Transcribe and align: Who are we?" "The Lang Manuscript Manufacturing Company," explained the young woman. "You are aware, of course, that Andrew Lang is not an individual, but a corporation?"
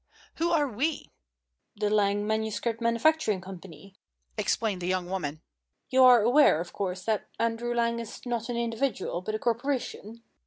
Who 0.37 0.49
are 0.49 0.67
we?" 0.67 1.11
"The 1.75 1.91
Lang 1.91 2.25
Manuscript 2.25 2.81
Manufacturing 2.81 3.39
Company," 3.39 3.93
explained 4.35 4.81
the 4.81 4.87
young 4.87 5.07
woman. 5.07 5.41
"You 5.91 6.03
are 6.05 6.23
aware, 6.23 6.59
of 6.59 6.73
course, 6.73 7.03
that 7.05 7.27
Andrew 7.37 7.75
Lang 7.75 7.99
is 7.99 8.25
not 8.25 8.49
an 8.49 8.57
individual, 8.57 9.21
but 9.21 9.35
a 9.35 9.37
corporation?" 9.37 10.23